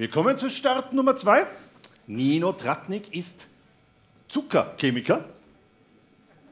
[0.00, 1.44] Willkommen zu Start Nummer 2.
[2.06, 3.48] Nino Tratnik ist
[4.28, 5.26] Zuckerchemiker.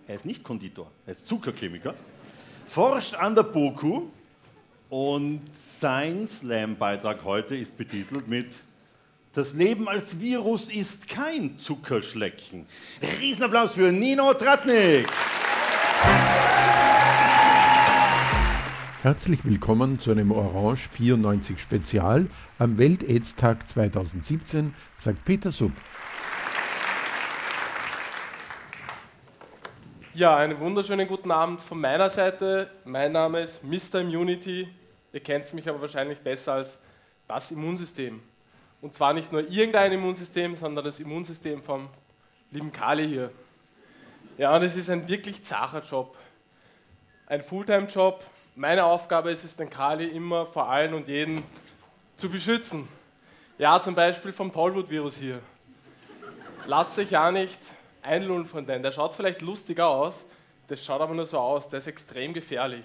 [0.07, 1.95] Er ist nicht Konditor, er ist Zuckerchemiker.
[2.67, 4.11] Forscht an der BOKU
[4.91, 8.49] und sein Slam-Beitrag heute ist betitelt mit
[9.33, 12.67] Das Leben als Virus ist kein Zuckerschlecken.
[13.19, 15.09] Riesenapplaus für Nino Tratnik.
[19.03, 22.27] Herzlich willkommen zu einem Orange 94 Spezial
[22.59, 25.71] am Welt-AIDS-Tag 2017, sagt Peter Sub.
[30.15, 32.73] Ja, einen wunderschönen guten Abend von meiner Seite.
[32.85, 34.01] Mein Name ist Mr.
[34.01, 34.67] Immunity.
[35.13, 36.81] Ihr kennt mich aber wahrscheinlich besser als
[37.29, 38.21] das Immunsystem.
[38.81, 41.89] Und zwar nicht nur irgendein Immunsystem, sondern das Immunsystem vom
[42.51, 43.31] lieben Kali hier.
[44.39, 46.17] Ja, und es ist ein wirklich zacher Job.
[47.29, 48.25] Ein Fulltime-Job.
[48.59, 51.45] Meine Aufgabe ist es, den Kali immer vor allen und jeden
[52.17, 52.89] zu beschützen.
[53.57, 55.39] Ja, zum Beispiel vom Tollwut-Virus hier.
[56.67, 57.61] Lasst sich ja nicht
[58.03, 58.83] einlullen von denen.
[58.83, 60.25] Der schaut vielleicht lustig aus,
[60.67, 62.85] das schaut aber nur so aus, der ist extrem gefährlich.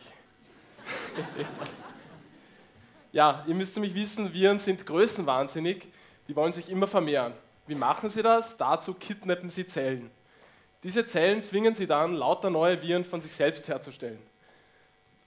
[3.11, 5.87] ja, ihr müsst nämlich wissen, Viren sind größenwahnsinnig,
[6.27, 7.33] die wollen sich immer vermehren.
[7.65, 8.57] Wie machen sie das?
[8.57, 10.11] Dazu kidnappen sie Zellen.
[10.83, 14.19] Diese Zellen zwingen sie dann, lauter neue Viren von sich selbst herzustellen.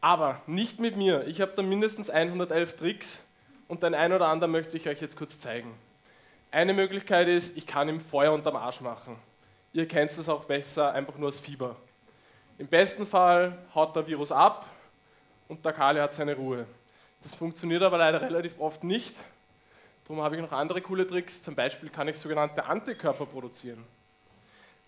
[0.06, 1.26] Aber nicht mit mir.
[1.26, 3.18] Ich habe da mindestens 111 Tricks
[3.66, 5.74] und den einen oder anderen möchte ich euch jetzt kurz zeigen.
[6.52, 9.16] Eine Möglichkeit ist, ich kann ihm Feuer unterm Arsch machen.
[9.72, 11.74] Ihr kennt das auch besser, einfach nur als Fieber.
[12.56, 14.66] Im besten Fall haut der Virus ab
[15.48, 16.66] und der Kali hat seine Ruhe.
[17.20, 19.16] Das funktioniert aber leider relativ oft nicht.
[20.06, 21.42] Darum habe ich noch andere coole Tricks.
[21.42, 23.82] Zum Beispiel kann ich sogenannte Antikörper produzieren.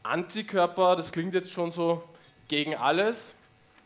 [0.05, 2.05] Antikörper, das klingt jetzt schon so
[2.47, 3.35] gegen alles.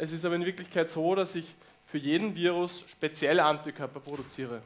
[0.02, 1.54] Es ist aber in Wirklichkeit so, dass ich
[1.86, 4.60] für jeden Virus spezielle Antikörper produziere.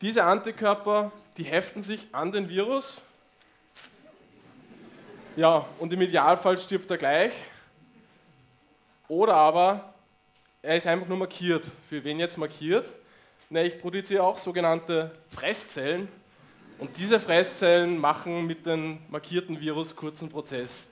[0.00, 2.98] Diese Antikörper, die heften sich an den Virus
[5.34, 7.32] ja, und im Idealfall stirbt er gleich.
[9.08, 9.92] Oder aber
[10.62, 11.68] er ist einfach nur markiert.
[11.88, 12.92] Für wen jetzt markiert?
[13.50, 16.06] Na, ich produziere auch sogenannte Fresszellen.
[16.78, 20.91] Und diese Fresszellen machen mit dem markierten Virus kurzen Prozess.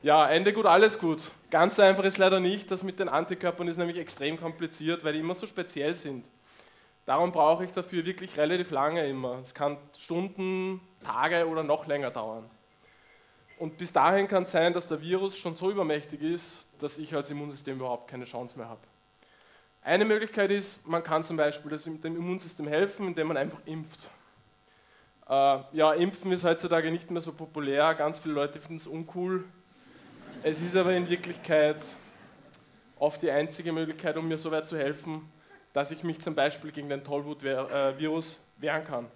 [0.00, 1.20] Ja, Ende gut, alles gut.
[1.50, 2.70] Ganz einfach ist leider nicht.
[2.70, 6.24] Das mit den Antikörpern ist nämlich extrem kompliziert, weil die immer so speziell sind.
[7.04, 9.40] Darum brauche ich dafür wirklich relativ lange immer.
[9.42, 12.48] Es kann Stunden, Tage oder noch länger dauern.
[13.58, 17.12] Und bis dahin kann es sein, dass der Virus schon so übermächtig ist, dass ich
[17.16, 18.82] als Immunsystem überhaupt keine Chance mehr habe.
[19.82, 24.10] Eine Möglichkeit ist, man kann zum Beispiel dem Immunsystem helfen, indem man einfach impft.
[25.28, 29.44] Äh, ja, Impfen ist heutzutage nicht mehr so populär, ganz viele Leute finden es uncool.
[30.44, 31.82] Es ist aber in Wirklichkeit
[32.96, 35.28] oft die einzige Möglichkeit, um mir so weit zu helfen,
[35.72, 39.06] dass ich mich zum Beispiel gegen den Tollwut-Virus wehren kann.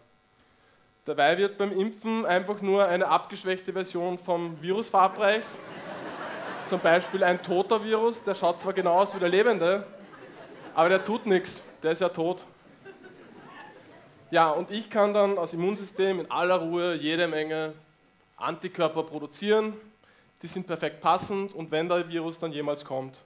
[1.05, 5.47] Dabei wird beim Impfen einfach nur eine abgeschwächte Version vom Virus verabreicht.
[6.65, 9.85] Zum Beispiel ein toter Virus, der schaut zwar genau aus wie der lebende,
[10.75, 12.45] aber der tut nichts, der ist ja tot.
[14.31, 17.75] Ja, und ich kann dann als Immunsystem in aller Ruhe jede Menge
[18.37, 19.75] Antikörper produzieren,
[20.43, 23.19] die sind perfekt passend und wenn der Virus dann jemals kommt,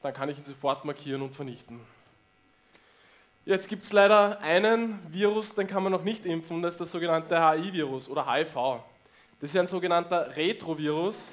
[0.00, 1.80] dann kann ich ihn sofort markieren und vernichten.
[3.44, 6.92] Jetzt gibt es leider einen Virus, den kann man noch nicht impfen, das ist das
[6.92, 8.80] sogenannte HIV-Virus oder HIV.
[9.40, 11.30] Das ist ein sogenannter Retrovirus,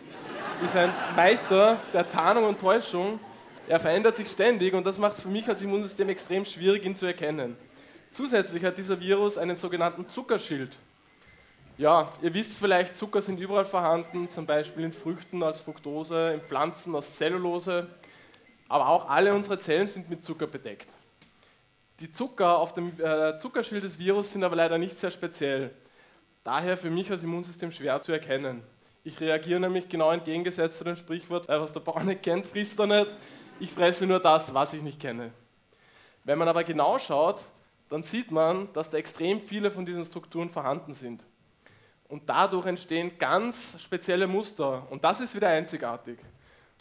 [0.66, 3.20] ist ein Meister der Tarnung und Täuschung.
[3.68, 6.96] Er verändert sich ständig und das macht es für mich als Immunsystem extrem schwierig, ihn
[6.96, 7.56] zu erkennen.
[8.12, 10.76] Zusätzlich hat dieser Virus einen sogenannten Zuckerschild.
[11.80, 16.42] Ja, ihr wisst vielleicht, Zucker sind überall vorhanden, zum Beispiel in Früchten als Fructose, in
[16.42, 17.88] Pflanzen als Zellulose,
[18.68, 20.94] aber auch alle unsere Zellen sind mit Zucker bedeckt.
[22.02, 25.72] Die Zucker auf dem äh, Zuckerschild des Virus sind aber leider nicht sehr speziell.
[26.44, 28.62] Daher für mich als Immunsystem schwer zu erkennen.
[29.06, 32.88] Ich reagiere nämlich genau entgegengesetzt zu dem Sprichwort, was der Bauer nicht kennt, frisst er
[32.88, 33.16] nicht.
[33.62, 35.32] Ich fresse nur das, was ich nicht kenne.
[36.26, 37.46] Wenn man aber genau schaut,
[37.88, 41.24] dann sieht man, dass da extrem viele von diesen Strukturen vorhanden sind.
[42.10, 44.86] Und dadurch entstehen ganz spezielle Muster.
[44.90, 46.20] Und das ist wieder einzigartig.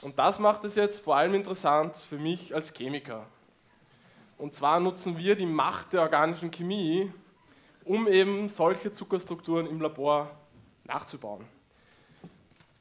[0.03, 3.27] Und das macht es jetzt vor allem interessant für mich als Chemiker.
[4.39, 7.13] Und zwar nutzen wir die Macht der organischen Chemie,
[7.85, 10.31] um eben solche Zuckerstrukturen im Labor
[10.85, 11.45] nachzubauen.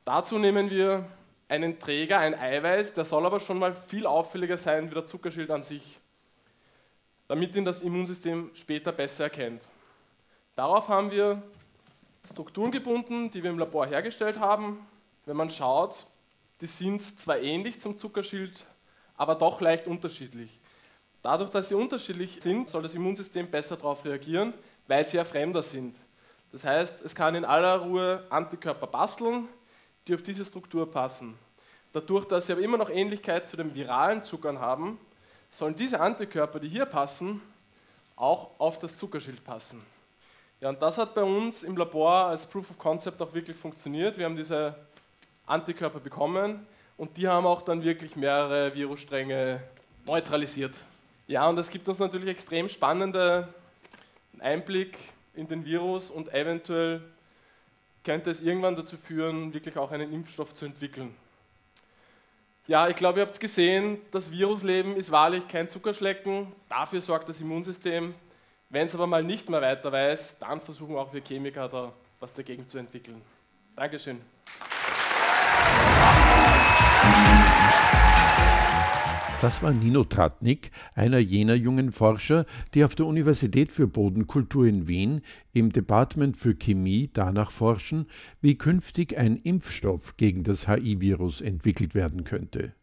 [0.06, 1.06] Dazu nehmen wir
[1.50, 5.52] einen Träger, ein Eiweiß, der soll aber schon mal viel auffälliger sein wie der Zuckerschild
[5.52, 6.00] an sich,
[7.28, 9.68] damit ihn das Immunsystem später besser erkennt.
[10.56, 11.42] Darauf haben wir
[12.30, 14.86] Strukturen gebunden, die wir im Labor hergestellt haben.
[15.26, 16.06] Wenn man schaut,
[16.62, 18.66] die sind zwar ähnlich zum Zuckerschild,
[19.16, 20.60] aber doch leicht unterschiedlich.
[21.22, 24.54] Dadurch, dass sie unterschiedlich sind, soll das Immunsystem besser darauf reagieren,
[24.88, 25.96] weil sie ja fremder sind.
[26.52, 29.48] Das heißt, es kann in aller Ruhe Antikörper basteln,
[30.08, 31.38] die auf diese Struktur passen.
[31.94, 35.00] Dadurch, dass sie aber immer noch Ähnlichkeit zu den viralen Zuckern haben,
[35.50, 37.42] sollen diese Antikörper, die hier passen,
[38.16, 39.86] auch auf das Zuckerschild passen.
[40.60, 44.18] Ja, und das hat bei uns im Labor als Proof of Concept auch wirklich funktioniert.
[44.18, 44.74] Wir haben diese
[45.46, 46.66] Antikörper bekommen
[46.98, 49.62] und die haben auch dann wirklich mehrere Virusstränge
[50.04, 50.74] neutralisiert.
[51.28, 53.48] Ja, und das gibt uns natürlich extrem spannenden
[54.40, 54.98] Einblick
[55.36, 57.02] in den Virus und eventuell
[58.04, 61.14] könnte es irgendwann dazu führen, wirklich auch einen Impfstoff zu entwickeln.
[62.66, 66.48] Ja, ich glaube, ihr habt es gesehen, das Virusleben ist wahrlich kein Zuckerschlecken.
[66.68, 68.16] Dafür sorgt das Immunsystem.
[68.70, 72.34] Wenn es aber mal nicht mehr weiter weiß, dann versuchen auch wir Chemiker da was
[72.34, 73.22] dagegen zu entwickeln.
[73.78, 74.20] Dankeschön.
[79.40, 84.88] Das war Nino Tratnik, einer jener jungen Forscher, die auf der Universität für Bodenkultur in
[84.88, 85.22] Wien
[85.54, 88.08] im Department für Chemie danach forschen,
[88.42, 92.74] wie künftig ein Impfstoff gegen das HI-Virus entwickelt werden könnte.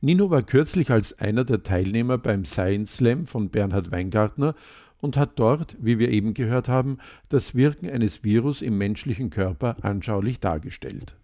[0.00, 4.54] Nino war kürzlich als einer der Teilnehmer beim Science Slam von Bernhard Weingartner
[5.00, 6.98] und hat dort, wie wir eben gehört haben,
[7.28, 11.16] das Wirken eines Virus im menschlichen Körper anschaulich dargestellt.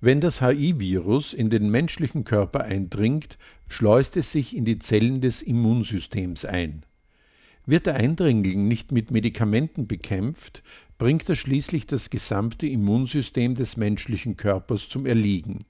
[0.00, 5.42] Wenn das HI-Virus in den menschlichen Körper eindringt, schleust es sich in die Zellen des
[5.42, 6.84] Immunsystems ein.
[7.64, 10.64] Wird der Eindringling nicht mit Medikamenten bekämpft,
[10.98, 15.60] bringt er schließlich das gesamte Immunsystem des menschlichen Körpers zum Erliegen.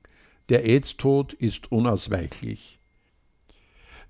[0.48, 2.78] Der AIDS-Tod ist unausweichlich.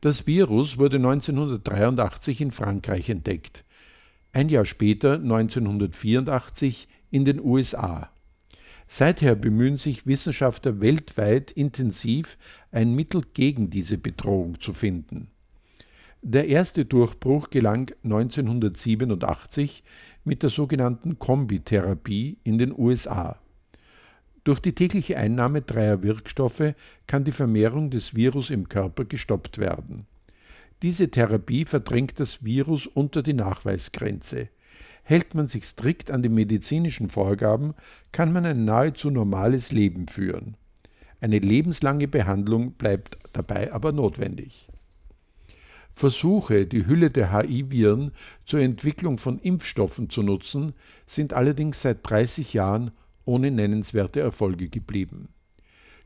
[0.01, 3.65] Das Virus wurde 1983 in Frankreich entdeckt,
[4.33, 8.11] ein Jahr später 1984 in den USA.
[8.87, 12.39] Seither bemühen sich Wissenschaftler weltweit intensiv,
[12.71, 15.32] ein Mittel gegen diese Bedrohung zu finden.
[16.25, 19.83] Der erste Durchbruch gelang 1987
[20.23, 23.41] mit der sogenannten Kombitherapie in den USA.
[24.45, 26.75] Durch die tägliche Einnahme dreier Wirkstoffe
[27.09, 30.07] kann die Vermehrung des Virus im Körper gestoppt werden.
[30.83, 34.49] Diese Therapie verdrängt das Virus unter die Nachweisgrenze.
[35.03, 37.75] Hält man sich strikt an die medizinischen Vorgaben,
[38.13, 40.57] kann man ein nahezu normales Leben führen.
[41.21, 44.69] Eine lebenslange Behandlung bleibt dabei aber notwendig.
[45.95, 48.13] Versuche, die Hülle der HI-Viren
[48.45, 50.73] zur Entwicklung von Impfstoffen zu nutzen,
[51.07, 52.91] sind allerdings seit 30 Jahren
[53.25, 55.29] ohne nennenswerte Erfolge geblieben.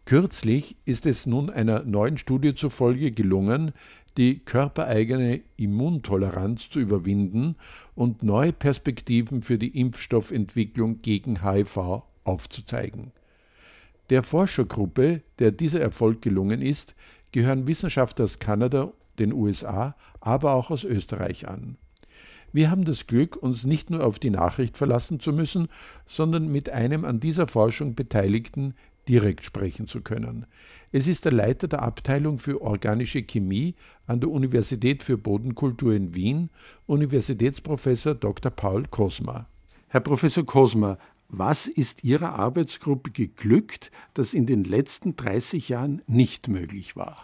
[0.05, 3.73] Kürzlich ist es nun einer neuen Studie zufolge gelungen,
[4.17, 7.57] die körpereigene Immuntoleranz zu überwinden
[7.95, 13.13] und neue Perspektiven für die Impfstoffentwicklung gegen HIV aufzuzeigen.
[14.11, 16.95] Der Forschergruppe, der dieser Erfolg gelungen ist,
[17.33, 21.77] gehören Wissenschaftler aus Kanada, den USA, aber auch aus Österreich an.
[22.53, 25.69] Wir haben das Glück, uns nicht nur auf die Nachricht verlassen zu müssen,
[26.07, 28.75] sondern mit einem an dieser Forschung Beteiligten
[29.09, 30.47] direkt sprechen zu können.
[30.93, 33.75] Es ist der Leiter der Abteilung für organische Chemie
[34.07, 36.51] an der Universität für Bodenkultur in Wien,
[36.87, 38.51] Universitätsprofessor Dr.
[38.51, 39.47] Paul Kosma.
[39.89, 40.99] Herr Professor Kosma,
[41.29, 47.19] was ist Ihrer Arbeitsgruppe geglückt, das in den letzten 30 Jahren nicht möglich war?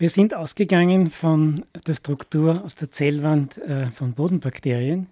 [0.00, 5.08] Wir sind ausgegangen von der Struktur aus der Zellwand äh, von Bodenbakterien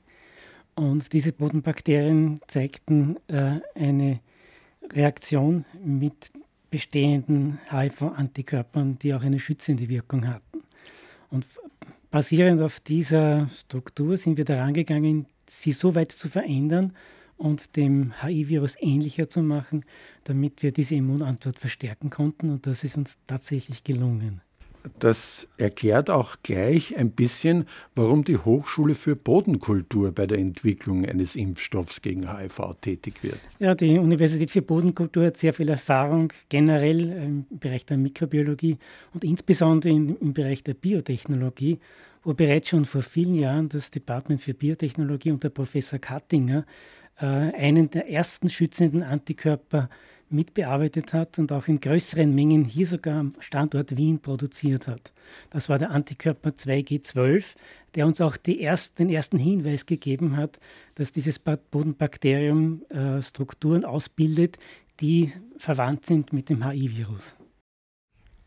[0.76, 4.20] und diese Bodenbakterien zeigten äh, eine
[4.92, 6.30] Reaktion mit
[6.70, 10.62] bestehenden HIV-Antikörpern, die auch eine schützende Wirkung hatten.
[11.30, 11.46] Und
[12.12, 16.92] basierend auf dieser Struktur sind wir daran gegangen, sie so weit zu verändern
[17.36, 19.84] und dem HIV-Virus ähnlicher zu machen,
[20.22, 22.50] damit wir diese Immunantwort verstärken konnten.
[22.50, 24.42] Und das ist uns tatsächlich gelungen.
[24.98, 31.36] Das erklärt auch gleich ein bisschen, warum die Hochschule für Bodenkultur bei der Entwicklung eines
[31.36, 33.40] Impfstoffs gegen HIV tätig wird.
[33.58, 38.78] Ja, die Universität für Bodenkultur hat sehr viel Erfahrung generell im Bereich der Mikrobiologie
[39.14, 41.78] und insbesondere im Bereich der Biotechnologie,
[42.22, 46.66] wo bereits schon vor vielen Jahren das Department für Biotechnologie unter Professor Kattinger
[47.18, 49.88] äh, einen der ersten schützenden Antikörper
[50.28, 55.12] mitbearbeitet hat und auch in größeren Mengen hier sogar am Standort Wien produziert hat.
[55.50, 57.54] Das war der Antikörper 2G12,
[57.94, 60.58] der uns auch ersten, den ersten Hinweis gegeben hat,
[60.94, 64.58] dass dieses Bodenbakterium äh, Strukturen ausbildet,
[65.00, 67.36] die verwandt sind mit dem HI-Virus.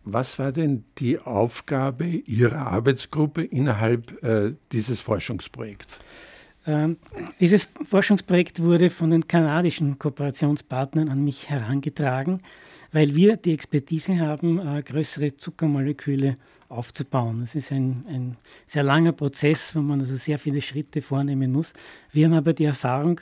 [0.04, 6.00] Was war denn die Aufgabe Ihrer Arbeitsgruppe innerhalb äh, dieses Forschungsprojekts?
[6.68, 6.98] Ähm,
[7.40, 12.42] dieses Forschungsprojekt wurde von den kanadischen Kooperationspartnern an mich herangetragen,
[12.92, 16.38] weil wir die Expertise haben, äh, größere Zuckermoleküle
[16.68, 17.42] aufzubauen.
[17.42, 18.38] Das ist ein, ein
[18.68, 21.74] sehr langer Prozess, wo man also sehr viele Schritte vornehmen muss.
[22.12, 23.22] Wir haben aber die Erfahrung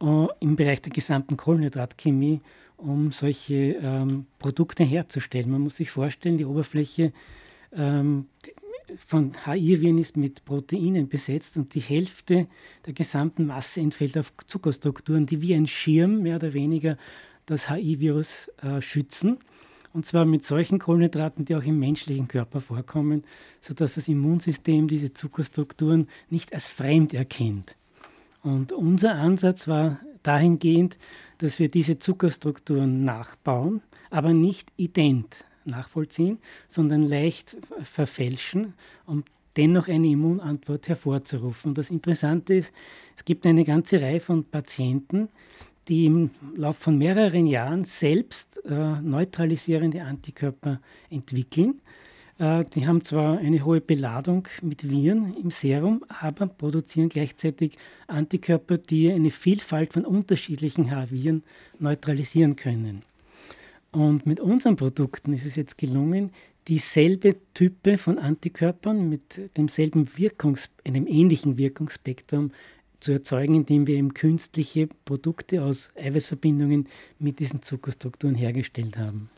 [0.00, 2.40] äh, im Bereich der gesamten Kohlenhydratchemie,
[2.78, 5.50] um solche ähm, Produkte herzustellen.
[5.50, 7.12] Man muss sich vorstellen, die Oberfläche
[7.72, 8.26] ähm,
[8.96, 12.46] von HI-Viren ist mit Proteinen besetzt und die Hälfte
[12.86, 16.96] der gesamten Masse entfällt auf Zuckerstrukturen, die wie ein Schirm mehr oder weniger
[17.46, 19.38] das HI-Virus äh, schützen.
[19.92, 23.24] Und zwar mit solchen Kohlenhydraten, die auch im menschlichen Körper vorkommen,
[23.60, 27.76] sodass das Immunsystem diese Zuckerstrukturen nicht als fremd erkennt.
[28.42, 30.98] Und unser Ansatz war dahingehend,
[31.38, 36.38] dass wir diese Zuckerstrukturen nachbauen, aber nicht ident nachvollziehen,
[36.68, 38.74] sondern leicht verfälschen,
[39.06, 39.24] um
[39.56, 41.70] dennoch eine Immunantwort hervorzurufen.
[41.70, 42.72] Und das Interessante ist,
[43.16, 45.28] es gibt eine ganze Reihe von Patienten,
[45.88, 51.80] die im Laufe von mehreren Jahren selbst äh, neutralisierende Antikörper entwickeln.
[52.38, 58.78] Äh, die haben zwar eine hohe Beladung mit Viren im Serum, aber produzieren gleichzeitig Antikörper,
[58.78, 61.42] die eine Vielfalt von unterschiedlichen H-Viren
[61.78, 63.02] neutralisieren können.
[63.90, 66.30] Und mit unseren Produkten ist es jetzt gelungen,
[66.68, 72.50] dieselbe Type von Antikörpern mit demselben Wirkungs, einem ähnlichen Wirkungsspektrum
[73.00, 79.30] zu erzeugen, indem wir eben künstliche Produkte aus Eiweißverbindungen mit diesen Zuckerstrukturen hergestellt haben.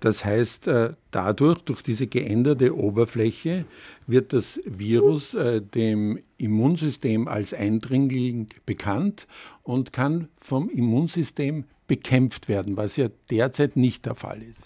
[0.00, 3.64] Das heißt, äh, dadurch, durch diese geänderte Oberfläche,
[4.06, 9.26] wird das Virus äh, dem Immunsystem als Eindringling bekannt
[9.62, 14.62] und kann vom Immunsystem bekämpft werden, was ja derzeit nicht der Fall ist.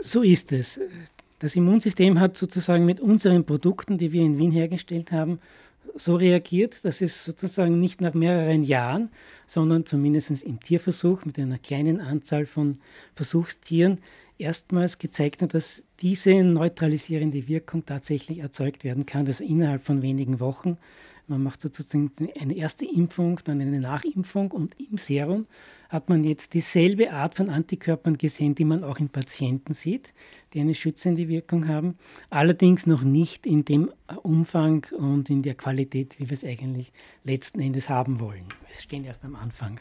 [0.00, 0.78] So ist es.
[1.40, 5.40] Das Immunsystem hat sozusagen mit unseren Produkten, die wir in Wien hergestellt haben,
[5.96, 9.10] so reagiert, dass es sozusagen nicht nach mehreren Jahren,
[9.48, 12.78] sondern zumindest im Tierversuch mit einer kleinen Anzahl von
[13.16, 13.98] Versuchstieren
[14.38, 20.38] erstmals gezeigt hat, dass diese neutralisierende Wirkung tatsächlich erzeugt werden kann, also innerhalb von wenigen
[20.38, 20.78] Wochen.
[21.30, 22.10] Man macht sozusagen
[22.40, 25.46] eine erste Impfung, dann eine Nachimpfung und im Serum
[25.88, 30.12] hat man jetzt dieselbe Art von Antikörpern gesehen, die man auch in Patienten sieht,
[30.52, 31.96] die eine schützende Wirkung haben.
[32.30, 33.92] Allerdings noch nicht in dem
[34.24, 38.46] Umfang und in der Qualität, wie wir es eigentlich letzten Endes haben wollen.
[38.66, 39.80] Wir stehen erst am Anfang.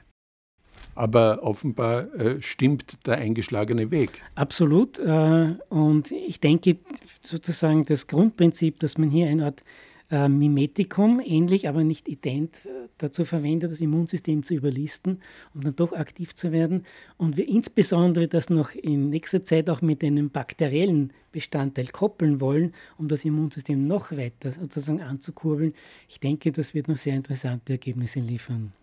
[0.94, 4.22] Aber offenbar äh, stimmt der eingeschlagene Weg.
[4.36, 5.00] Absolut.
[5.00, 6.78] Äh, und ich denke
[7.24, 9.64] sozusagen das Grundprinzip, dass man hier eine Art
[10.12, 15.22] äh, Mimetikum, ähnlich, aber nicht ident, äh, dazu verwendet, das Immunsystem zu überlisten,
[15.54, 16.84] um dann doch aktiv zu werden.
[17.18, 22.74] Und wir insbesondere das noch in nächster Zeit auch mit einem bakteriellen Bestandteil koppeln wollen,
[22.98, 25.74] um das Immunsystem noch weiter sozusagen anzukurbeln.
[26.08, 28.74] Ich denke, das wird noch sehr interessante Ergebnisse liefern.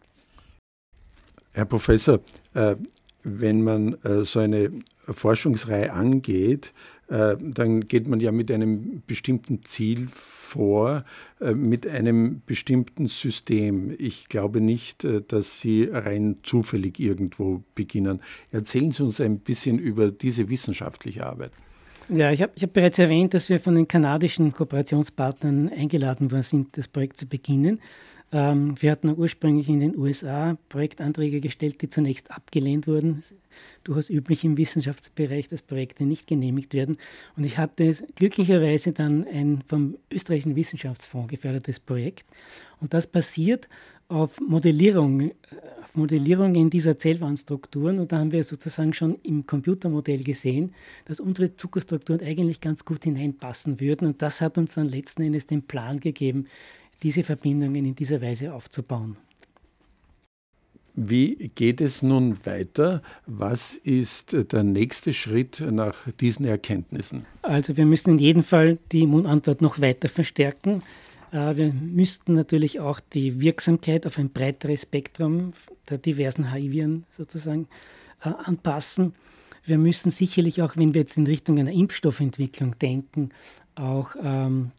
[1.52, 2.20] Herr Professor,
[2.54, 2.76] äh,
[3.28, 6.72] wenn man äh, so eine Forschungsreihe angeht,
[7.08, 11.04] äh, dann geht man ja mit einem bestimmten Ziel vor,
[11.40, 13.92] äh, mit einem bestimmten System.
[13.98, 18.20] Ich glaube nicht, äh, dass Sie rein zufällig irgendwo beginnen.
[18.52, 21.50] Erzählen Sie uns ein bisschen über diese wissenschaftliche Arbeit.
[22.08, 26.78] Ja, ich habe hab bereits erwähnt, dass wir von den kanadischen Kooperationspartnern eingeladen worden sind,
[26.78, 27.80] das Projekt zu beginnen.
[28.36, 33.24] Ähm, wir hatten ursprünglich in den USA Projektanträge gestellt, die zunächst abgelehnt wurden.
[33.82, 36.98] Durchaus üblich im Wissenschaftsbereich, dass Projekte nicht genehmigt werden.
[37.38, 42.26] Und ich hatte glücklicherweise dann ein vom österreichischen Wissenschaftsfonds gefördertes Projekt.
[42.78, 43.70] Und das basiert
[44.08, 45.32] auf Modellierung,
[45.82, 47.98] auf Modellierung in dieser Zellwandstrukturen.
[47.98, 50.74] Und da haben wir sozusagen schon im Computermodell gesehen,
[51.06, 54.08] dass unsere Zuckerstrukturen eigentlich ganz gut hineinpassen würden.
[54.08, 56.48] Und das hat uns dann letzten Endes den Plan gegeben,
[57.02, 59.16] diese Verbindungen in dieser Weise aufzubauen.
[60.98, 63.02] Wie geht es nun weiter?
[63.26, 67.26] Was ist der nächste Schritt nach diesen Erkenntnissen?
[67.42, 70.82] Also wir müssen in jedem Fall die Immunantwort noch weiter verstärken.
[71.32, 75.52] Äh, wir müssten natürlich auch die Wirksamkeit auf ein breiteres Spektrum
[75.90, 77.68] der diversen HIV-Viren sozusagen
[78.24, 79.14] äh, anpassen.
[79.66, 83.30] Wir müssen sicherlich auch, wenn wir jetzt in Richtung einer Impfstoffentwicklung denken,
[83.74, 84.70] auch ähm,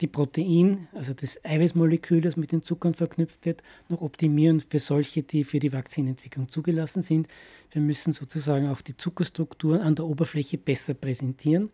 [0.00, 5.22] die Protein, also das Eiweißmolekül, das mit den Zuckern verknüpft wird, noch optimieren für solche,
[5.22, 7.28] die für die Vakzinentwicklung zugelassen sind.
[7.72, 11.70] Wir müssen sozusagen auch die Zuckerstrukturen an der Oberfläche besser präsentieren.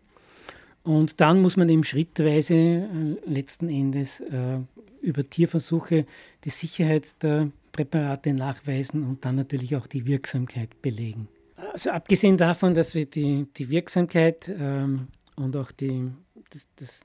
[0.83, 2.87] Und dann muss man eben schrittweise äh,
[3.25, 4.59] letzten Endes äh,
[5.01, 6.05] über Tierversuche
[6.43, 11.27] die Sicherheit der Präparate nachweisen und dann natürlich auch die Wirksamkeit belegen.
[11.73, 16.11] Also abgesehen davon, dass wir die, die Wirksamkeit ähm, und auch die,
[16.51, 17.01] das, das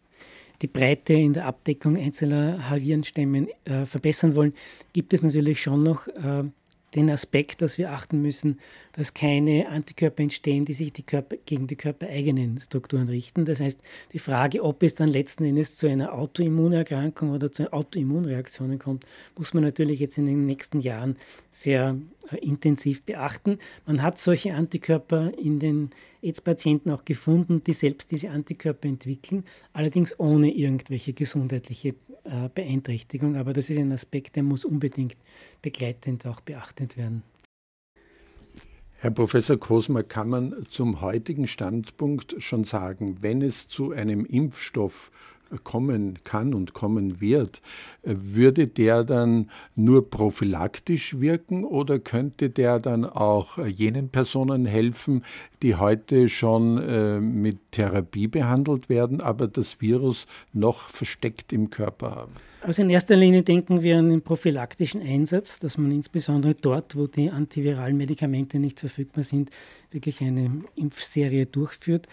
[0.62, 4.54] die Breite in der Abdeckung einzelner HIV-Stämmen äh, verbessern wollen,
[4.92, 6.44] gibt es natürlich schon noch äh,
[6.94, 8.58] den Aspekt, dass wir achten müssen,
[8.92, 13.44] dass keine Antikörper entstehen, die sich die Körper, gegen die körpereigenen Strukturen richten.
[13.44, 13.78] Das heißt,
[14.12, 19.54] die Frage, ob es dann letzten Endes zu einer Autoimmunerkrankung oder zu Autoimmunreaktionen kommt, muss
[19.54, 21.16] man natürlich jetzt in den nächsten Jahren
[21.50, 21.96] sehr
[22.36, 23.58] intensiv beachten.
[23.86, 25.90] Man hat solche Antikörper in den
[26.22, 31.94] AIDS-Patienten auch gefunden, die selbst diese Antikörper entwickeln, allerdings ohne irgendwelche gesundheitliche
[32.24, 33.36] äh, Beeinträchtigung.
[33.36, 35.16] Aber das ist ein Aspekt, der muss unbedingt
[35.62, 37.22] begleitend auch beachtet werden.
[39.02, 45.10] Herr Professor Kosmer, kann man zum heutigen Standpunkt schon sagen, wenn es zu einem Impfstoff
[45.64, 47.60] kommen kann und kommen wird,
[48.02, 55.24] würde der dann nur prophylaktisch wirken oder könnte der dann auch jenen Personen helfen,
[55.62, 62.12] die heute schon äh, mit Therapie behandelt werden, aber das Virus noch versteckt im Körper
[62.12, 62.32] haben?
[62.62, 67.06] Also in erster Linie denken wir an den prophylaktischen Einsatz, dass man insbesondere dort, wo
[67.06, 69.50] die antiviralen Medikamente nicht verfügbar sind,
[69.90, 72.06] wirklich eine Impfserie durchführt.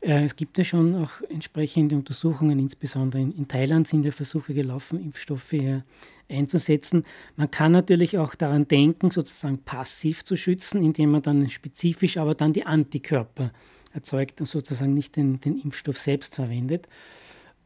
[0.00, 5.02] Äh, es gibt ja schon auch entsprechende Untersuchungen, insbesondere in, Thailand sind ja Versuche gelaufen,
[5.02, 5.84] Impfstoffe hier
[6.28, 7.04] einzusetzen.
[7.36, 12.34] Man kann natürlich auch daran denken, sozusagen passiv zu schützen, indem man dann spezifisch aber
[12.34, 13.52] dann die Antikörper
[13.92, 16.88] erzeugt und sozusagen nicht den, den Impfstoff selbst verwendet.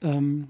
[0.02, 0.48] Ähm,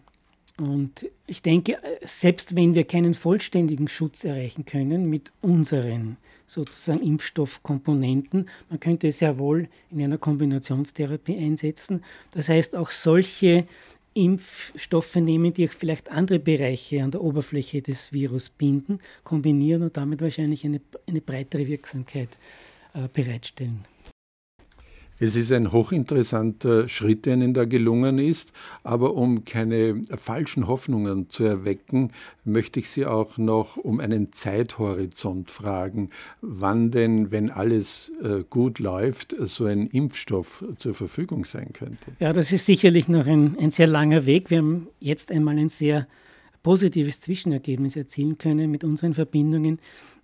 [0.59, 6.19] und ich denke, selbst wenn wir keinen vollständigen Schutz erreichen können mit unseren
[6.51, 12.03] sozusagen Impfstoffkomponenten, man könnte es ja wohl in einer Kombinationstherapie einsetzen.
[12.33, 13.67] Das heißt, auch solche
[14.15, 19.97] Impfstoffe nehmen, die auch vielleicht andere Bereiche an der Oberfläche des Virus binden, kombinieren und
[19.97, 22.31] damit wahrscheinlich eine, eine breitere Wirksamkeit
[22.95, 23.85] äh, bereitstellen.
[25.23, 28.53] Es ist ein hochinteressanter Schritt, der Ihnen da gelungen ist.
[28.83, 32.13] Aber um keine falschen Hoffnungen zu erwecken,
[32.45, 36.09] möchte ich Sie auch noch um einen Zeithorizont fragen,
[36.41, 42.13] wann denn, wenn alles äh, gut läuft, so ein Impfstoff zur Verfügung sein könnte.
[42.19, 44.51] Ja, das ist sicherlich noch ein, ein sehr langer Weg.
[44.51, 46.09] Wir haben jetzt einmal ein sehr
[46.63, 49.81] positives Zwischenergebnis erzielen können mit unseren Verbindungen.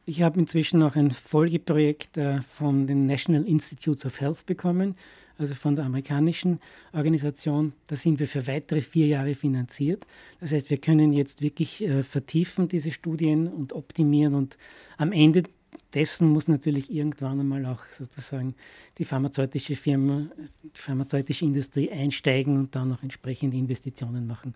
[0.09, 4.95] Ich habe inzwischen auch ein Folgeprojekt äh, von den National Institutes of Health bekommen,
[5.37, 6.61] also von der amerikanischen
[6.93, 7.73] Organisation.
[7.89, 10.07] Da sind wir für weitere vier Jahre finanziert.
[10.39, 14.57] Das heißt, wir können jetzt wirklich äh, vertiefen diese Studien und optimieren und
[14.97, 15.43] am Ende
[15.93, 18.55] dessen muss natürlich irgendwann einmal auch sozusagen
[18.99, 20.29] die pharmazeutische Firma,
[20.63, 24.55] die pharmazeutische Industrie einsteigen und dann auch entsprechende Investitionen machen,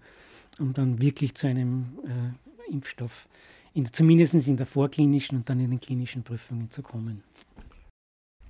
[0.61, 3.29] um dann wirklich zu einem äh, Impfstoff zu
[3.75, 7.23] in, zumindest in der vorklinischen und dann in den klinischen Prüfungen zu kommen.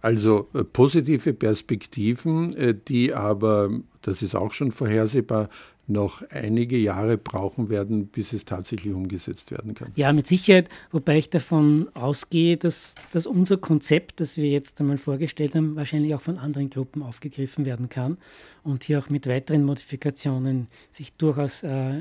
[0.00, 3.70] Also äh, positive Perspektiven, äh, die aber,
[4.02, 5.50] das ist auch schon vorhersehbar,
[5.90, 9.92] noch einige Jahre brauchen werden, bis es tatsächlich umgesetzt werden kann.
[9.96, 14.98] Ja, mit Sicherheit, wobei ich davon ausgehe, dass, dass unser Konzept, das wir jetzt einmal
[14.98, 18.18] vorgestellt haben, wahrscheinlich auch von anderen Gruppen aufgegriffen werden kann
[18.62, 22.00] und hier auch mit weiteren Modifikationen sich durchaus äh,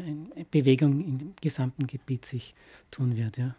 [0.52, 2.56] Bewegung im gesamten Gebiet sich
[2.92, 3.38] tun wird.
[3.38, 3.56] Ja.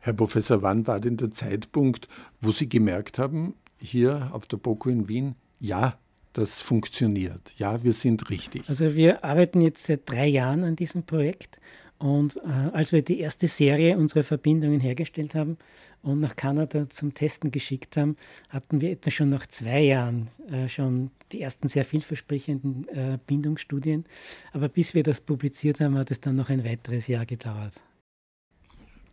[0.00, 2.08] Herr Professor, wann war denn der Zeitpunkt,
[2.40, 5.98] wo Sie gemerkt haben, hier auf der BOKU in Wien, ja,
[6.32, 7.52] das funktioniert.
[7.56, 8.68] Ja, wir sind richtig.
[8.68, 11.60] Also wir arbeiten jetzt seit drei Jahren an diesem Projekt
[11.98, 15.58] und äh, als wir die erste Serie unserer Verbindungen hergestellt haben
[16.02, 18.16] und nach Kanada zum Testen geschickt haben,
[18.48, 24.06] hatten wir etwa schon nach zwei Jahren äh, schon die ersten sehr vielversprechenden äh, Bindungsstudien.
[24.52, 27.74] Aber bis wir das publiziert haben, hat es dann noch ein weiteres Jahr gedauert.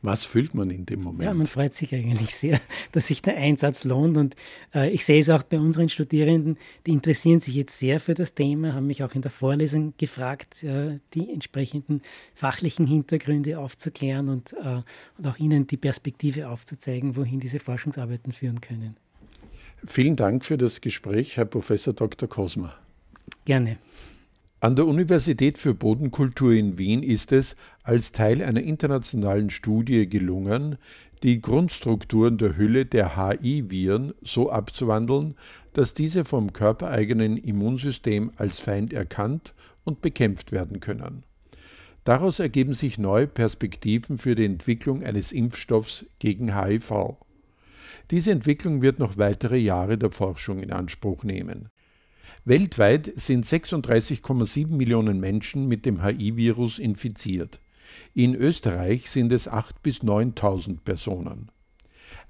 [0.02, 1.24] Was fühlt man in dem Moment?
[1.24, 4.16] Ja, man freut sich eigentlich sehr, dass sich der Einsatz lohnt.
[4.18, 4.36] Und
[4.74, 8.34] äh, ich sehe es auch bei unseren Studierenden, die interessieren sich jetzt sehr für das
[8.36, 12.02] Thema, haben mich auch in der Vorlesung gefragt, äh, die entsprechenden
[12.34, 14.82] fachlichen Hintergründe aufzuklären und, äh,
[15.18, 18.96] und auch ihnen die Perspektive aufzuzeigen, wohin diese Forschungsarbeiten führen können.
[19.86, 22.30] Vielen Dank für das Gespräch, Herr Professor Dr.
[22.30, 22.76] Kosmer.
[23.46, 23.78] Gerne.
[24.60, 30.80] An der Universität für Bodenkultur in Wien ist es als Teil einer internationalen Studie gelungen,
[31.22, 35.36] die Grundstrukturen der Hülle der HI-Viren so abzuwandeln,
[35.74, 41.22] dass diese vom körpereigenen Immunsystem als Feind erkannt und bekämpft werden können.
[42.04, 47.17] Daraus ergeben sich neue Perspektiven für die Entwicklung eines Impfstoffs gegen HIV.
[48.10, 51.70] Diese Entwicklung wird noch weitere Jahre der Forschung in Anspruch nehmen.
[52.48, 57.60] Weltweit sind 36,7 Millionen Menschen mit dem HIV-Virus infiziert.
[58.14, 61.52] In Österreich sind es 8.000 bis 9.000 Personen.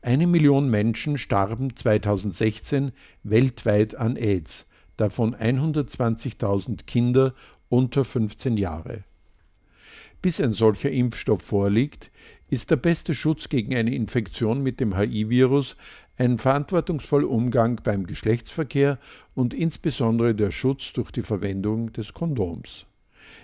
[0.01, 7.36] Eine Million Menschen starben 2016 weltweit an AIDS, davon 120.000 Kinder
[7.69, 9.03] unter 15 Jahre.
[10.23, 12.10] Bis ein solcher Impfstoff vorliegt,
[12.49, 15.75] ist der beste Schutz gegen eine Infektion mit dem HIV-Virus
[16.17, 18.97] ein verantwortungsvoller Umgang beim Geschlechtsverkehr
[19.36, 22.86] und insbesondere der Schutz durch die Verwendung des Kondoms.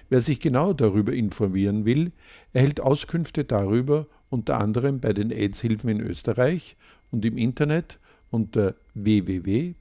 [0.09, 2.11] Wer sich genau darüber informieren will,
[2.51, 6.75] erhält Auskünfte darüber unter anderem bei den AIDS-Hilfen in Österreich
[7.11, 7.99] und im Internet
[8.31, 9.73] unter www.aids.at.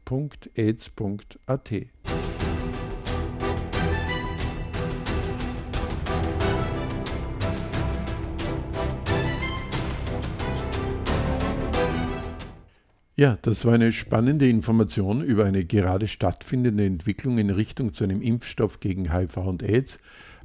[13.14, 18.22] Ja, das war eine spannende Information über eine gerade stattfindende Entwicklung in Richtung zu einem
[18.22, 19.98] Impfstoff gegen HIV und AIDS,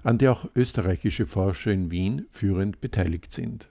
[0.03, 3.69] an der auch österreichische Forscher in Wien führend beteiligt sind.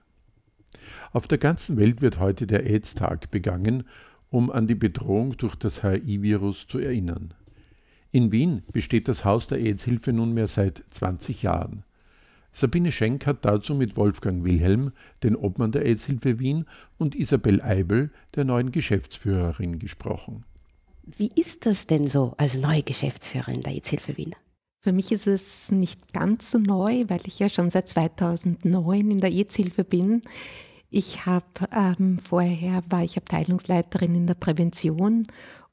[1.12, 3.84] Auf der ganzen Welt wird heute der AIDS-Tag begangen,
[4.30, 7.34] um an die Bedrohung durch das HIV-Virus zu erinnern.
[8.12, 11.84] In Wien besteht das Haus der AIDS-Hilfe nunmehr seit 20 Jahren.
[12.56, 14.92] Sabine Schenk hat dazu mit Wolfgang Wilhelm,
[15.22, 16.64] den Obmann der AIDS-Hilfe Wien,
[16.96, 20.46] und Isabel Eibel, der neuen Geschäftsführerin, gesprochen.
[21.04, 24.34] Wie ist das denn so als neue Geschäftsführerin der AIDS-Hilfe Wien?
[24.80, 29.20] Für mich ist es nicht ganz so neu, weil ich ja schon seit 2009 in
[29.20, 30.22] der AIDS-Hilfe bin.
[30.88, 35.26] Ich habe ähm, vorher war ich Abteilungsleiterin in der Prävention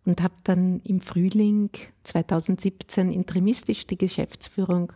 [0.04, 1.70] und habe dann im Frühling
[2.04, 4.92] 2017 interimistisch die Geschäftsführung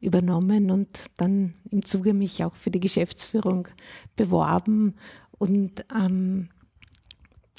[0.00, 3.68] übernommen und dann im Zuge mich auch für die Geschäftsführung
[4.16, 4.94] beworben
[5.38, 6.48] und ähm,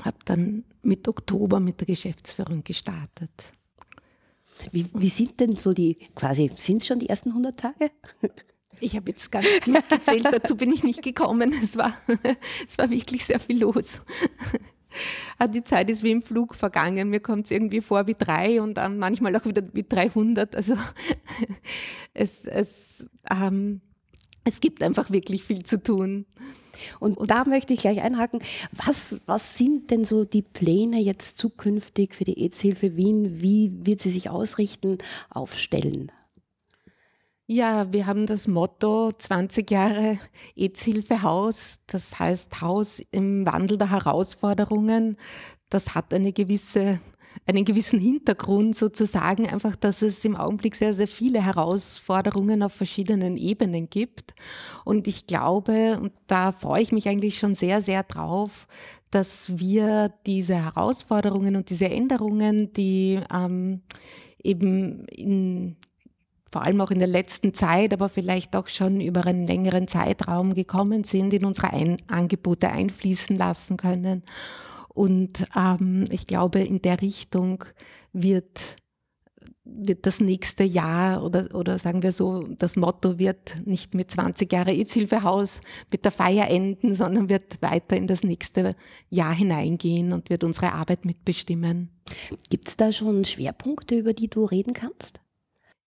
[0.04, 3.51] habe dann mit Oktober mit der Geschäftsführung gestartet.
[4.71, 7.91] Wie, wie sind denn so die, quasi, sind es schon die ersten 100 Tage?
[8.80, 11.54] Ich habe jetzt gar nicht mitgezählt, dazu bin ich nicht gekommen.
[11.62, 11.97] Es war,
[12.65, 14.01] es war wirklich sehr viel los.
[15.38, 17.10] Ah, die Zeit ist wie im Flug vergangen.
[17.10, 20.56] Mir kommt es irgendwie vor wie drei und dann manchmal auch wieder wie 300.
[20.56, 20.75] Also
[22.13, 23.82] es, es, ähm,
[24.43, 26.25] es gibt einfach wirklich viel zu tun.
[26.99, 28.41] Und, und da möchte ich gleich einhaken.
[28.71, 33.41] Was, was sind denn so die Pläne jetzt zukünftig für die AIDS-Hilfe Wien?
[33.41, 34.97] Wie wird sie sich ausrichten,
[35.30, 36.12] aufstellen?
[37.54, 40.18] Ja, wir haben das Motto 20 Jahre
[40.56, 45.18] EZ-Hilfe Haus, das heißt Haus im Wandel der Herausforderungen.
[45.68, 47.02] Das hat eine gewisse,
[47.46, 53.36] einen gewissen Hintergrund sozusagen, einfach, dass es im Augenblick sehr, sehr viele Herausforderungen auf verschiedenen
[53.36, 54.34] Ebenen gibt.
[54.86, 58.66] Und ich glaube, und da freue ich mich eigentlich schon sehr, sehr drauf,
[59.10, 63.82] dass wir diese Herausforderungen und diese Änderungen, die ähm,
[64.42, 65.76] eben in
[66.52, 70.54] vor allem auch in der letzten Zeit, aber vielleicht auch schon über einen längeren Zeitraum
[70.54, 74.24] gekommen sind, in unsere Ein Angebote einfließen lassen können.
[74.90, 77.64] Und ähm, ich glaube, in der Richtung
[78.12, 78.76] wird,
[79.64, 84.52] wird das nächste Jahr oder, oder sagen wir so, das Motto wird nicht mit 20
[84.52, 88.76] Jahre EZ-Hilfehaus mit der Feier enden, sondern wird weiter in das nächste
[89.10, 91.90] Jahr hineingehen und wird unsere Arbeit mitbestimmen.
[92.50, 95.22] Gibt es da schon Schwerpunkte, über die du reden kannst?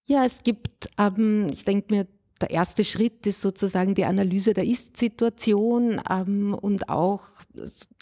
[0.06, 2.06] Ja, es gibt, ähm, ich denke mir,
[2.40, 7.26] der erste Schritt ist sozusagen die Analyse der Ist-Situation ähm, und auch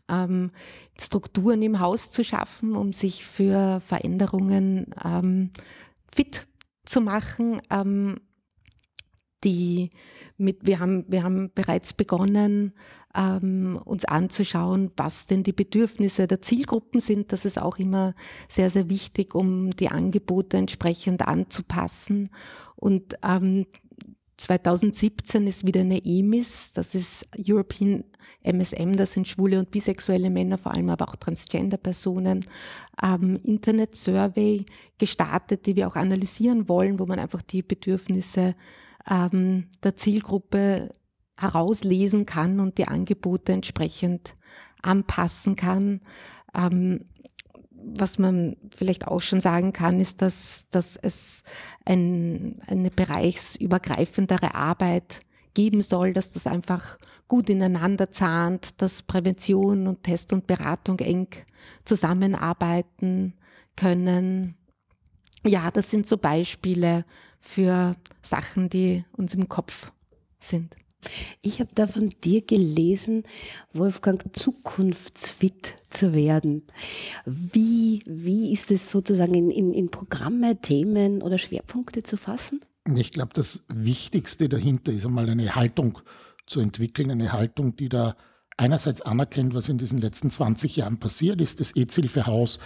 [0.08, 0.50] ähm,
[0.98, 5.50] Strukturen im Haus zu schaffen, um sich für Veränderungen ähm,
[6.12, 6.48] fit
[6.84, 7.60] zu machen.
[9.44, 9.90] Die
[10.36, 12.72] mit, wir haben, wir haben bereits begonnen,
[13.14, 17.32] ähm, uns anzuschauen, was denn die Bedürfnisse der Zielgruppen sind.
[17.32, 18.14] Das ist auch immer
[18.48, 22.30] sehr, sehr wichtig, um die Angebote entsprechend anzupassen.
[22.76, 23.66] Und ähm,
[24.42, 28.04] 2017 ist wieder eine EMIS, das ist European
[28.42, 32.44] MSM, das sind schwule und bisexuelle Männer, vor allem aber auch Transgender-Personen,
[33.02, 34.66] ähm, Internet-Survey
[34.98, 38.54] gestartet, die wir auch analysieren wollen, wo man einfach die Bedürfnisse
[39.08, 40.90] ähm, der Zielgruppe
[41.36, 44.36] herauslesen kann und die Angebote entsprechend
[44.82, 46.00] anpassen kann.
[46.54, 47.06] Ähm,
[47.84, 51.42] was man vielleicht auch schon sagen kann, ist, dass, dass es
[51.84, 55.20] ein, eine bereichsübergreifendere Arbeit
[55.54, 61.28] geben soll, dass das einfach gut ineinander zahnt, dass Prävention und Test und Beratung eng
[61.84, 63.34] zusammenarbeiten
[63.76, 64.56] können.
[65.44, 67.04] Ja, das sind so Beispiele
[67.42, 69.92] für Sachen, die uns im Kopf
[70.40, 70.74] sind.
[71.42, 73.24] Ich habe da von dir gelesen,
[73.72, 76.62] Wolfgang, zukunftsfit zu werden.
[77.26, 82.60] Wie, wie ist es sozusagen in, in, in Programme, Themen oder Schwerpunkte zu fassen?
[82.96, 85.98] Ich glaube, das Wichtigste dahinter ist einmal eine Haltung
[86.46, 88.16] zu entwickeln, eine Haltung, die da
[88.56, 91.60] einerseits anerkennt, was in diesen letzten 20 Jahren passiert ist.
[91.60, 92.58] Das EZ-Hilfehaus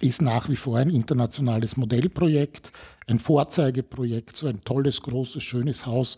[0.00, 2.72] ist nach wie vor ein internationales Modellprojekt,
[3.06, 6.16] ein Vorzeigeprojekt, so ein tolles, großes, schönes Haus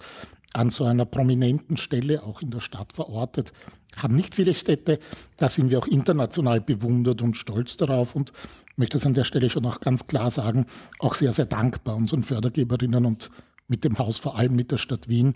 [0.54, 3.52] an so einer prominenten Stelle auch in der Stadt verortet.
[3.96, 4.98] Haben nicht viele Städte.
[5.37, 8.33] Da sind wir auch international bewundert und stolz darauf und
[8.76, 10.66] möchte es an der Stelle schon auch ganz klar sagen,
[10.98, 13.31] auch sehr, sehr dankbar unseren Fördergeberinnen und
[13.68, 15.35] mit dem Haus, vor allem mit der Stadt Wien,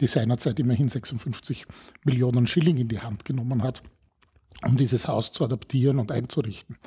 [0.00, 1.66] die seinerzeit immerhin 56
[2.04, 3.82] Millionen Schilling in die Hand genommen hat,
[4.66, 6.78] um dieses Haus zu adaptieren und einzurichten.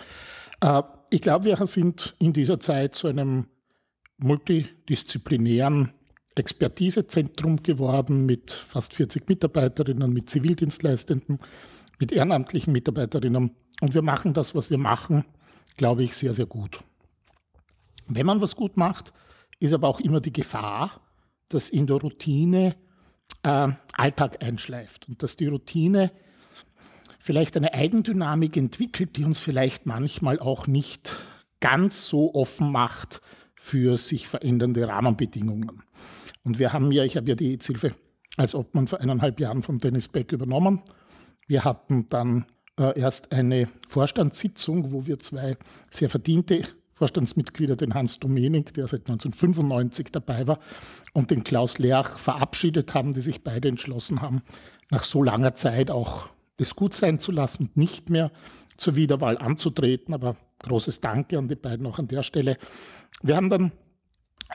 [0.61, 3.47] Äh, ich glaube, wir sind in dieser Zeit zu einem
[4.17, 5.93] multidisziplinären
[6.35, 11.39] Expertisezentrum geworden mit fast 40 Mitarbeiterinnen, mit Zivildienstleistenden,
[11.99, 13.55] mit ehrenamtlichen Mitarbeiterinnen.
[13.81, 15.25] Und wir machen das, was wir machen,
[15.77, 16.79] glaube ich, sehr, sehr gut.
[18.07, 19.13] Wenn man was gut macht,
[19.59, 21.01] ist aber auch immer die Gefahr,
[21.49, 22.75] dass in der Routine
[23.43, 26.11] äh, Alltag einschleift und dass die Routine
[27.19, 31.15] vielleicht eine Eigendynamik entwickelt, die uns vielleicht manchmal auch nicht
[31.59, 33.21] ganz so offen macht
[33.55, 35.81] für sich verändernde Rahmenbedingungen.
[36.43, 37.95] Und wir haben ja, ich habe ja die EZ-Hilfe
[38.37, 40.83] als Obmann vor eineinhalb Jahren von Dennis Beck übernommen.
[41.47, 42.45] Wir hatten dann
[42.77, 45.57] äh, erst eine Vorstandssitzung, wo wir zwei
[45.89, 46.63] sehr verdiente
[46.97, 50.59] Vorstandsmitglieder, den Hans Domenik, der seit 1995 dabei war,
[51.13, 54.41] und den Klaus Lerch verabschiedet haben, die sich beide entschlossen haben,
[54.89, 58.31] nach so langer Zeit auch das gut sein zu lassen und nicht mehr
[58.77, 60.15] zur Wiederwahl anzutreten.
[60.15, 62.57] Aber großes Danke an die beiden auch an der Stelle.
[63.21, 63.71] Wir haben dann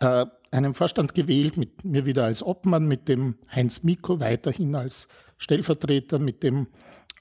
[0.01, 5.07] äh, einen Vorstand gewählt, mit mir wieder als Obmann, mit dem Heinz Miko weiterhin als
[5.39, 6.67] Stellvertreter, mit dem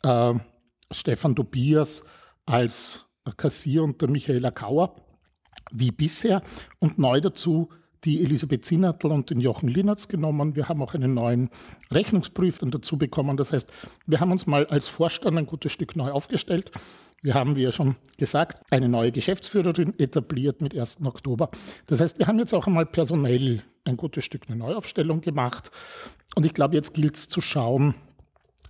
[0.02, 0.34] äh,
[0.90, 2.08] Stefan Tobias
[2.48, 3.06] als
[3.38, 4.96] Kassier und der Michaela Kauer
[5.72, 6.42] wie bisher
[6.80, 7.70] und neu dazu
[8.04, 10.56] die Elisabeth Zinnertl und den Jochen Linnertz genommen.
[10.56, 11.50] Wir haben auch einen neuen
[11.92, 13.38] Rechnungsprüfer dazu bekommen.
[13.38, 13.72] Das heißt,
[14.08, 16.72] wir haben uns mal als Vorstand ein gutes Stück neu aufgestellt.
[17.22, 21.06] Wir haben, wie ja schon gesagt, eine neue Geschäftsführerin etabliert mit 1.
[21.06, 21.52] Oktober.
[21.86, 25.70] Das heißt, wir haben jetzt auch einmal personell ein gutes Stück eine Neuaufstellung gemacht.
[26.36, 27.94] Und ich glaube, jetzt gilt es zu schauen,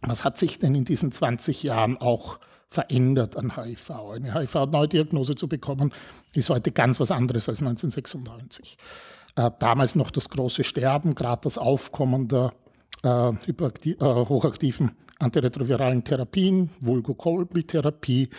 [0.01, 2.39] was hat sich denn in diesen 20 Jahren auch
[2.71, 3.91] verändert an HIV.
[3.91, 5.93] Eine HIV-Neudiagnose zu bekommen,
[6.33, 8.77] ist heute ganz was anderes als 1996.
[9.35, 12.53] Äh, damals noch das große Sterben, gerade das Aufkommen der
[13.03, 18.29] äh, äh, hochaktiven antiretroviralen Therapien, Vulgokolbi-Therapie,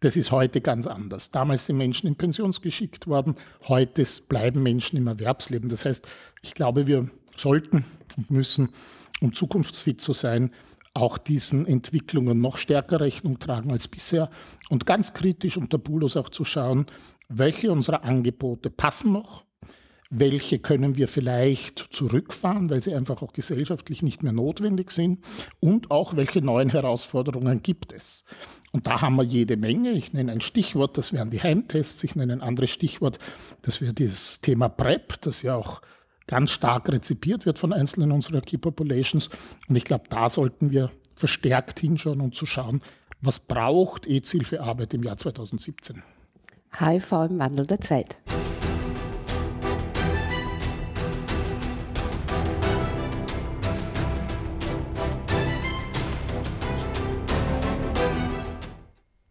[0.00, 1.30] das ist heute ganz anders.
[1.30, 3.36] Damals sind Menschen in Pensions geschickt worden,
[3.68, 5.68] heute bleiben Menschen im Erwerbsleben.
[5.68, 6.08] Das heißt,
[6.40, 7.84] ich glaube, wir sollten
[8.16, 8.70] und müssen,
[9.20, 10.50] um zukunftsfit zu sein,
[10.94, 14.30] auch diesen Entwicklungen noch stärker Rechnung tragen als bisher
[14.68, 16.86] und ganz kritisch und tabulos auch zu schauen,
[17.28, 19.44] welche unserer Angebote passen noch,
[20.10, 25.24] welche können wir vielleicht zurückfahren, weil sie einfach auch gesellschaftlich nicht mehr notwendig sind
[25.58, 28.24] und auch welche neuen Herausforderungen gibt es.
[28.72, 29.92] Und da haben wir jede Menge.
[29.92, 32.04] Ich nenne ein Stichwort, das wären die Heimtests.
[32.04, 33.18] Ich nenne ein anderes Stichwort,
[33.62, 35.80] das wäre das Thema PrEP, das ja auch
[36.32, 39.28] ganz stark rezipiert wird von einzelnen unserer Key Populations.
[39.68, 42.80] Und ich glaube, da sollten wir verstärkt hinschauen und zu schauen,
[43.20, 46.02] was braucht E-Ziel für Arbeit im Jahr 2017.
[46.80, 48.18] HIV im Wandel der Zeit.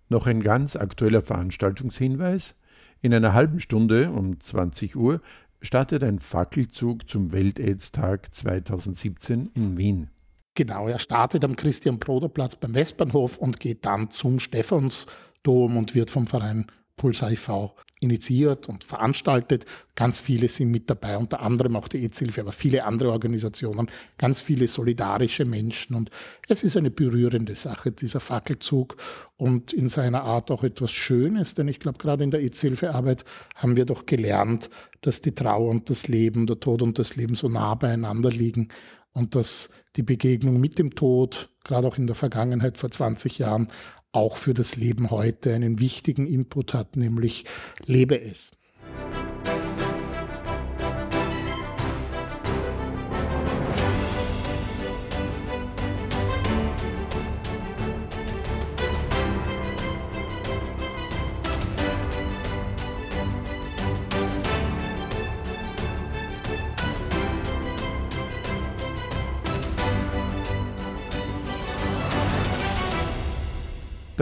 [0.07, 2.53] Noch ein ganz aktueller Veranstaltungshinweis.
[3.01, 5.19] In einer halben Stunde um 20 Uhr
[5.61, 10.09] startet ein Fackelzug zum Welt-Aids-Tag 2017 in Wien.
[10.55, 16.27] Genau, er startet am Christian-Broder-Platz beim Westbahnhof und geht dann zum Stephansdom und wird vom
[16.27, 17.71] Verein Puls HIV
[18.01, 19.65] initiiert und veranstaltet.
[19.95, 24.41] Ganz viele sind mit dabei, unter anderem auch die EZ-Hilfe, aber viele andere Organisationen, ganz
[24.41, 25.95] viele solidarische Menschen.
[25.95, 26.09] Und
[26.49, 28.97] es ist eine berührende Sache, dieser Fackelzug
[29.37, 33.23] und in seiner Art auch etwas Schönes, denn ich glaube, gerade in der EZ-Hilfearbeit
[33.55, 34.69] haben wir doch gelernt,
[35.01, 38.69] dass die Trauer und das Leben, der Tod und das Leben so nah beieinander liegen
[39.13, 43.67] und dass die Begegnung mit dem Tod, gerade auch in der Vergangenheit vor 20 Jahren,
[44.11, 47.45] auch für das Leben heute einen wichtigen Input hat, nämlich
[47.85, 48.51] lebe es.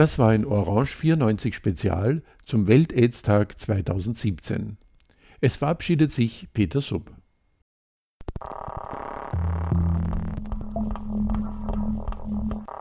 [0.00, 4.78] Das war ein Orange 94 Spezial zum Welt-Aids-Tag 2017.
[5.42, 7.14] Es verabschiedet sich Peter Sub.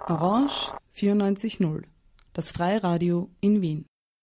[0.07, 1.83] Orange 94.0,
[2.31, 3.88] das Freiradio in Wien.